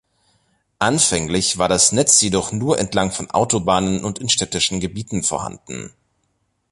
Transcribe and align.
Anfänglich 0.79 1.59
war 1.59 1.69
das 1.69 1.91
Netz 1.91 2.19
jedoch 2.21 2.51
nur 2.51 2.79
entlang 2.79 3.11
von 3.11 3.29
Autobahnen 3.29 4.03
und 4.03 4.17
in 4.17 4.29
städtischen 4.29 4.79
Gebieten 4.79 5.21
vorhanden. 5.21 5.93